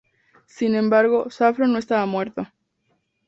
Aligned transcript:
Sin 0.47 0.73
embargo, 0.73 1.29
Saffron 1.29 1.71
no 1.73 1.77
estaba 1.77 2.07
muerto. 2.07 2.47